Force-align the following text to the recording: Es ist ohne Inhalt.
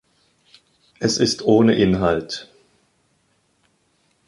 Es 0.99 1.19
ist 1.19 1.43
ohne 1.43 1.75
Inhalt. 1.75 2.51